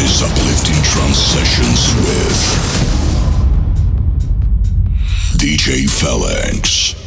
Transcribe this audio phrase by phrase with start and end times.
[0.00, 2.38] Is Uplifting Trance Sessions with
[5.38, 7.01] DJ Phalanx.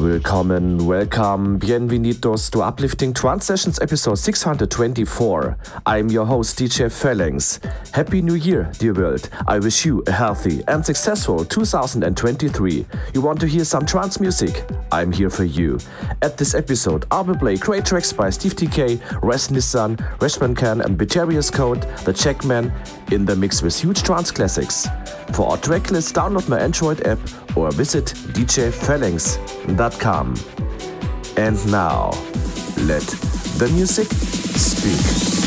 [0.00, 5.58] Willkommen, welcome, bienvenidos to Uplifting Trance Sessions episode 624.
[5.84, 7.60] I'm your host, DJ Phalanx.
[7.92, 9.28] Happy New Year, dear world.
[9.46, 12.86] I wish you a healthy and successful 2023.
[13.12, 14.64] You want to hear some trance music?
[14.90, 15.78] I'm here for you.
[16.22, 20.80] At this episode, I will play great tracks by Steve Dekay, Raz Nitzan, Rezwan Khan,
[20.80, 22.72] and Pittarius Code, The Jackman,
[23.12, 24.88] in the mix with huge trance classics.
[25.32, 27.18] For our tracklist, download my Android app
[27.56, 30.34] or visit djphalanx.com.
[31.36, 32.10] And now,
[32.76, 33.06] let
[33.58, 35.39] the music speak.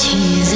[0.00, 0.49] tears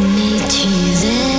[0.00, 1.29] sky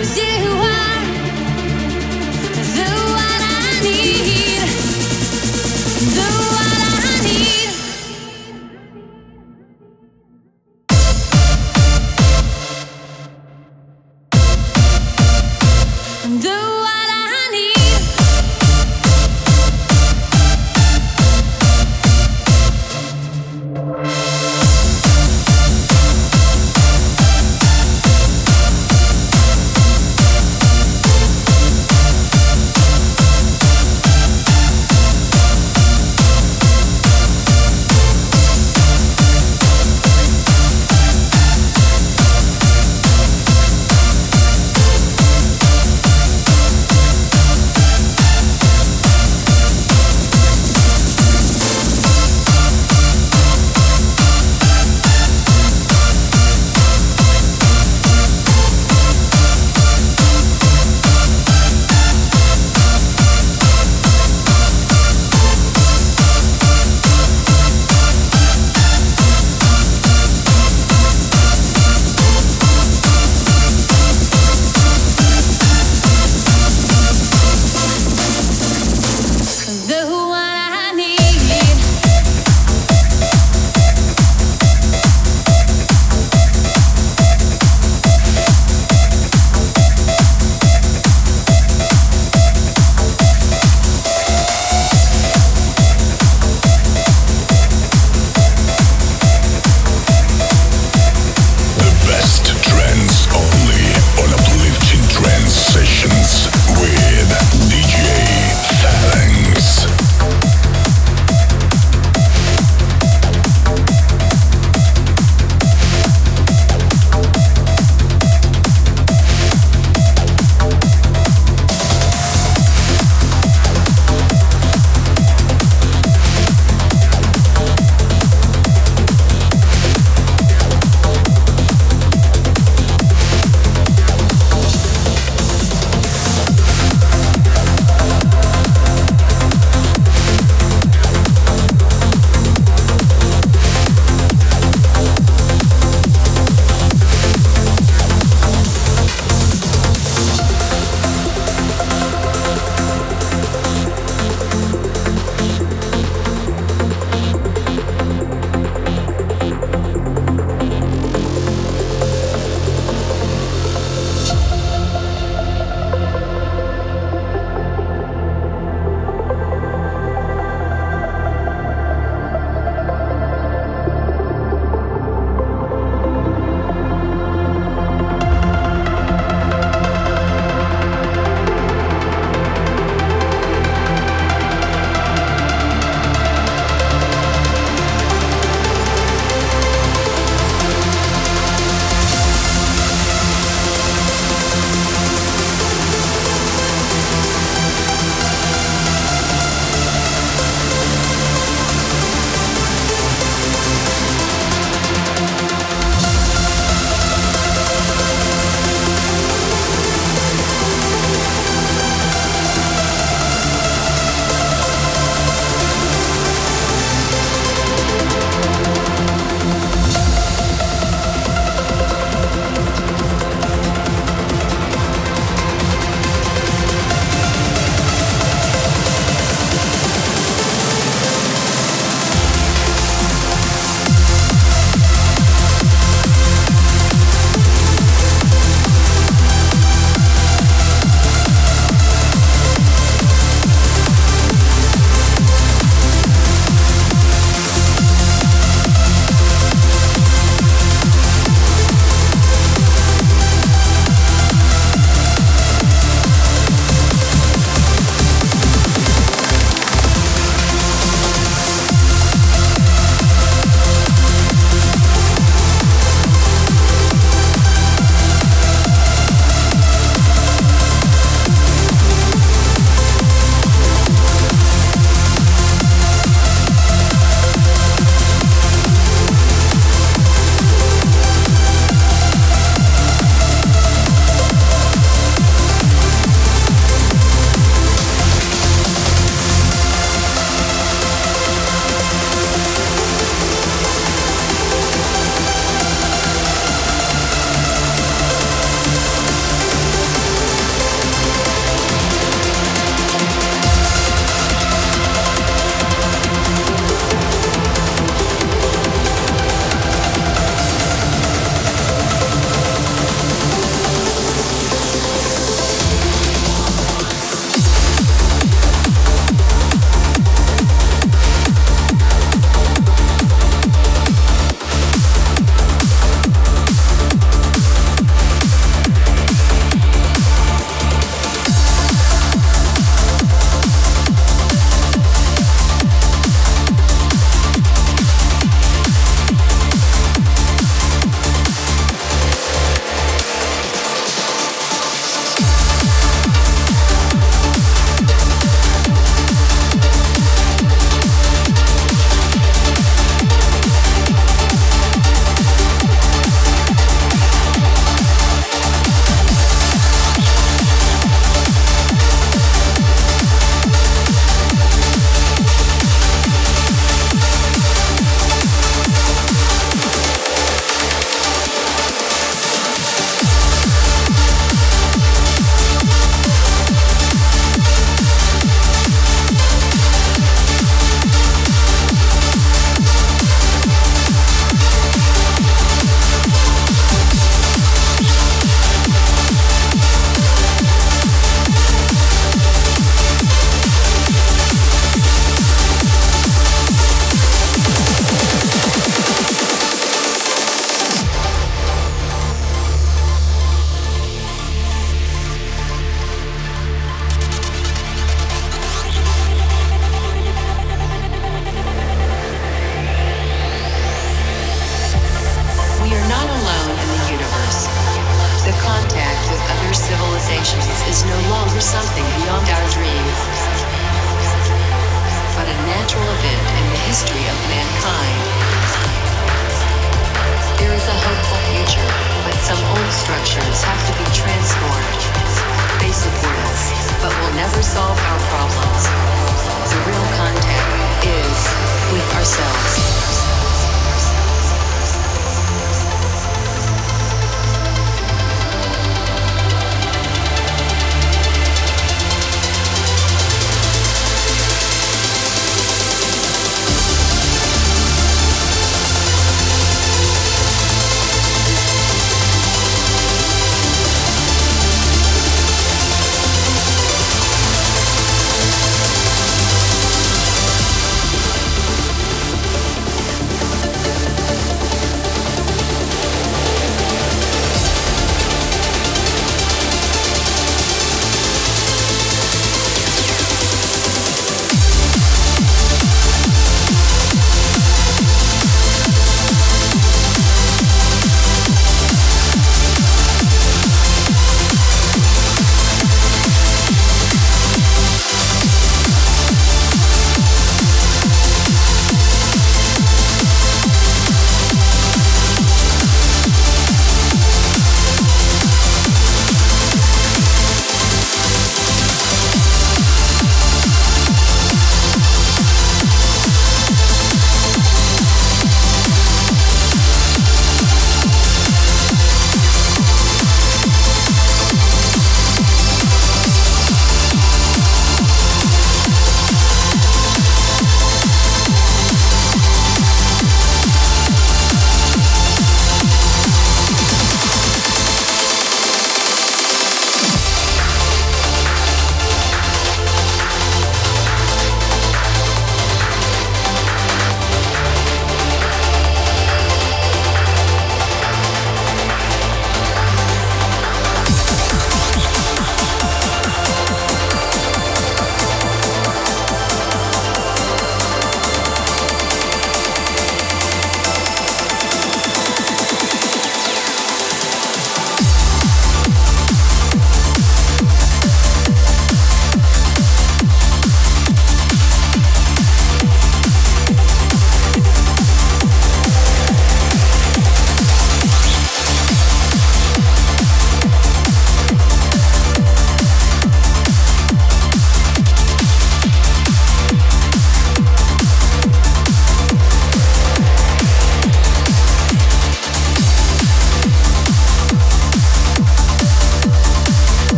[0.00, 0.69] Cause you are.